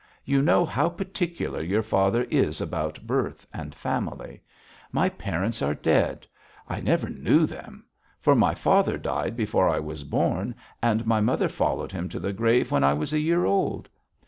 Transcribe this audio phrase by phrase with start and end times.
[0.25, 4.41] You know how particular your father is about birth and family.
[4.91, 6.25] My parents are dead;
[6.67, 7.85] I never knew them;
[8.19, 12.33] for my father died before I was born, and my mother followed him to the
[12.33, 13.89] grave when I was a year old.